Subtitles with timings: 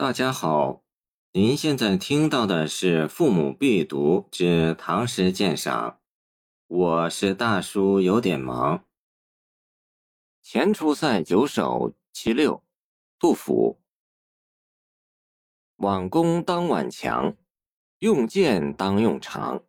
[0.00, 0.84] 大家好，
[1.32, 5.90] 您现在听到的是《父母必读之唐诗鉴赏》，
[6.68, 8.84] 我是大叔，有点忙。
[10.40, 12.62] 前出塞九首其六，
[13.18, 13.80] 杜甫。
[15.78, 17.36] 挽弓当挽强，
[17.98, 19.64] 用箭当用长。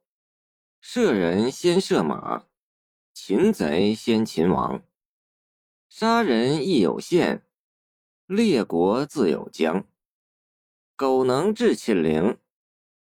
[0.80, 2.46] 射人先射马，
[3.16, 4.84] 擒贼先擒王。
[5.90, 7.42] 杀人亦有限，
[8.28, 9.88] 列国自有疆。
[11.00, 12.38] 苟能制寝陵，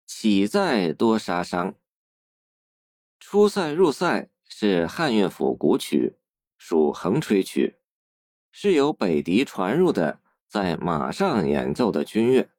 [0.07, 1.75] 岂在多杀伤？
[3.19, 6.15] 出塞入塞是汉乐府古曲，
[6.57, 7.75] 属横吹曲，
[8.51, 12.49] 是由北狄传入的，在马上演奏的军乐，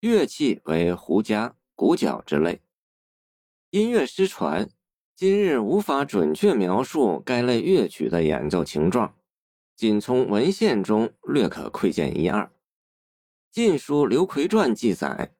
[0.00, 2.60] 乐器为胡笳、鼓角之类。
[3.70, 4.68] 音乐失传，
[5.14, 9.14] 今日无法准确描述该类乐曲的演奏情状，
[9.76, 12.42] 仅从文献中略可窥见一二。
[13.50, 15.34] 《晋书·刘奎传》记载，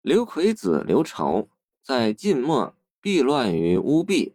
[0.00, 1.48] 刘奎子刘朝
[1.82, 4.34] 在晋末避乱于乌壁，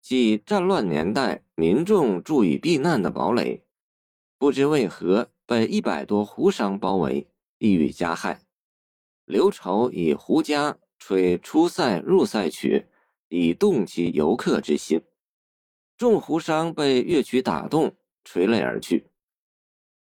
[0.00, 3.62] 即战乱年代民众注意避难的堡垒，
[4.38, 8.40] 不知为何被一百多胡商包围，意欲加害。
[9.26, 12.86] 刘朝以胡笳吹出塞入塞曲，
[13.28, 15.02] 以动其游客之心。
[15.98, 19.06] 众胡商被乐曲打动，垂泪而去。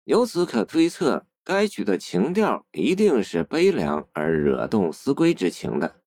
[0.04, 1.26] 由此可推测。
[1.44, 6.00] 该曲的情调一定是悲凉而惹动思归之情的。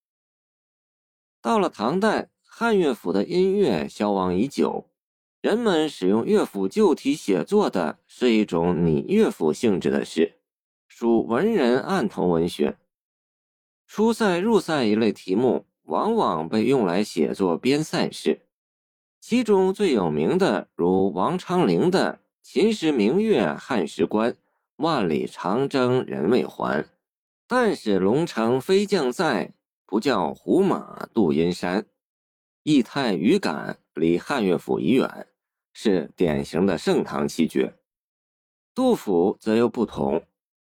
[1.39, 4.89] 到了唐代，汉乐府的音乐消亡已久，
[5.39, 10.39] 人们使用乐府旧题写作的是一种拟乐府性质的诗，
[10.87, 12.79] 属文人案头文学。
[13.85, 18.41] 出塞入塞一类题目，往往被用来写作边塞诗，
[19.21, 24.31] 其中最有名的如王昌龄的《秦时明月汉时关》。
[24.77, 26.85] 万里长征人未还，
[27.47, 29.53] 但使龙城飞将在，
[29.85, 31.85] 不教胡马度阴山。
[32.63, 35.27] 意态语感离汉乐府已远，
[35.73, 37.75] 是典型的盛唐气绝。
[38.75, 40.23] 杜甫则又不同，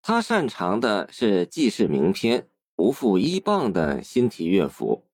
[0.02, 5.06] 他擅长的是记事名篇、不负一棒的新题乐府。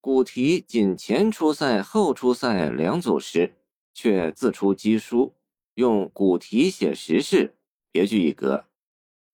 [0.00, 3.56] 古题仅前出塞、后出塞两组诗，
[3.92, 5.34] 却自出机书，
[5.74, 7.58] 用古题写时事。
[7.90, 8.66] 别具一格。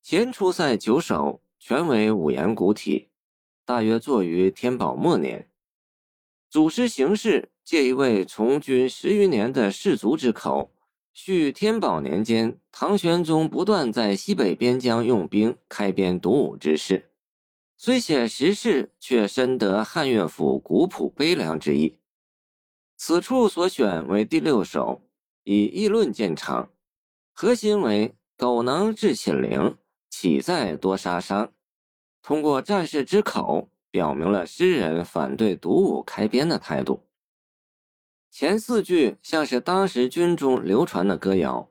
[0.02, 3.08] 前出塞九首全为五言古体，
[3.64, 5.48] 大约作于天宝末年。
[6.48, 10.72] 祖师形式借一位从军十余年的士卒之口，
[11.12, 17.10] 叙天宝年间唐玄宗不断在西北边疆用兵开边独武之事。
[17.76, 21.98] 虽写时事，却深得汉乐府古朴悲凉之意。
[22.96, 25.02] 此处所选为第六首，
[25.42, 26.70] 以议论见长，
[27.32, 28.14] 核心为。
[28.38, 29.78] 苟能制寝陵，
[30.10, 31.54] 岂在多杀伤？
[32.20, 37.06] 通过战士之口，表明了诗人反对独武开边的态度。
[38.30, 41.70] 前四句像是当时军中流传的歌谣，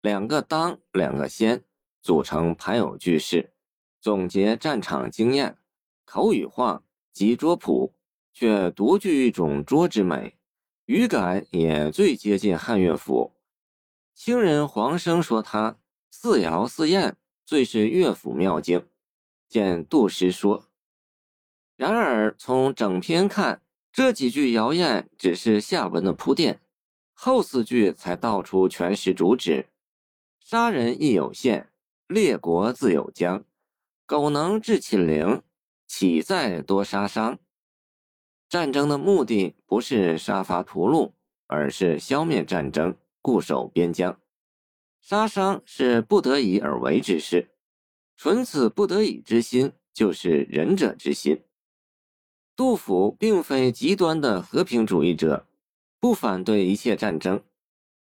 [0.00, 1.62] 两个当，两个先，
[2.00, 3.52] 组成排偶句式，
[4.00, 5.58] 总结战场经验，
[6.06, 7.92] 口语化及拙朴，
[8.32, 10.38] 却独具一种拙之美，
[10.86, 13.34] 语感也最接近汉乐府。
[14.14, 15.76] 清人黄生说他。
[16.18, 18.86] 似谣似艳，最是乐府妙境。
[19.50, 20.64] 见杜诗说。
[21.76, 23.60] 然而从整篇看，
[23.92, 26.62] 这几句谣言只是下文的铺垫，
[27.12, 29.68] 后四句才道出全诗主旨：
[30.40, 31.68] 杀人亦有限，
[32.06, 33.44] 列国自有疆。
[34.06, 35.42] 苟能制寝陵，
[35.86, 37.38] 岂在多杀伤？
[38.48, 41.12] 战争的目的不是杀伐屠戮，
[41.46, 44.18] 而是消灭战争，固守边疆。
[45.08, 47.50] 杀伤是不得已而为之事，
[48.16, 51.44] 纯此不得已之心，就是仁者之心。
[52.56, 55.46] 杜甫并非极端的和平主义者，
[56.00, 57.40] 不反对一切战争，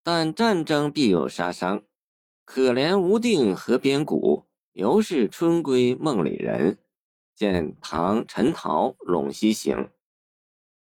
[0.03, 1.83] 但战争必有杀伤。
[2.43, 4.43] 可怜无定河边骨，
[4.73, 6.79] 犹是春归梦里人。
[7.33, 9.77] 见唐陈陶《陇西行》。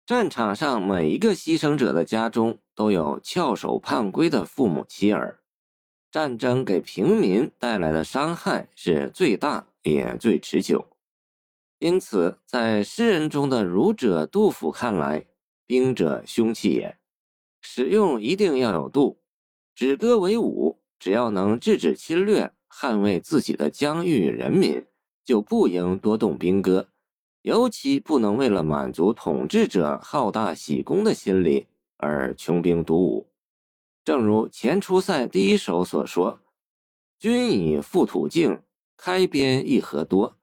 [0.06, 5.42] 战场上每一个牺牲者的家中，都有翘首盼归的父母妻儿。
[6.16, 10.88] 战争给平民带来的伤害是最大也最持久，
[11.80, 15.26] 因此，在诗人中的儒者杜甫看来，
[15.68, 16.98] 兵者凶器也，
[17.60, 19.20] 使用一定要有度。
[19.76, 24.86] 止戈为武，只要能制止侵略，捍卫自己的疆域人民，
[25.26, 26.88] 就不应多动兵戈，
[27.42, 31.68] 尤其不能为了满足统治者好大喜功的心理
[31.98, 33.28] 而穷兵黩武。
[34.06, 36.40] 正如前出塞第一首所说
[37.18, 38.62] ：“君以复土境，
[38.96, 40.38] 开边一河多，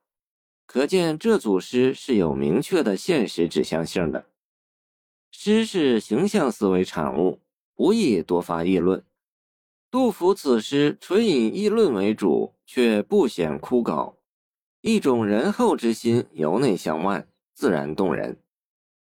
[0.67, 4.27] 可见这组诗是有明确的现实指向性的。
[5.31, 7.39] 诗是形象思维产物，
[7.77, 9.05] 不宜多发议论。
[9.93, 14.17] 杜甫此诗纯以议论为主，却不显枯槁，
[14.81, 18.43] 一种仁厚之心由内向外，自然动人。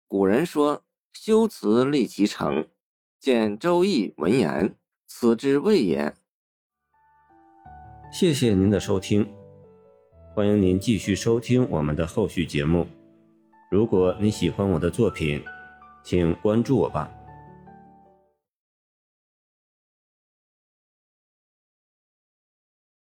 [0.07, 2.67] 古人说：“修辞立其成，
[3.19, 4.75] 见《周易》文言，
[5.07, 6.15] 此之谓也。”
[8.13, 9.29] 谢谢您的收听，
[10.35, 12.87] 欢迎您继续收听我们的后续节目。
[13.71, 15.43] 如果你喜欢我的作品，
[16.03, 17.11] 请关注我吧。